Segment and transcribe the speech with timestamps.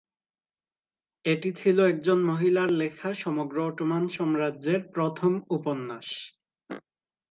[1.25, 6.07] এটি ছিল একজন মহিলার লেখা সমগ্র অটোমান সাম্রাজ্যের প্রথম উপন্যাস।